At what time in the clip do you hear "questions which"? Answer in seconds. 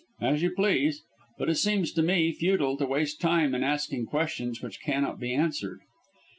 4.07-4.81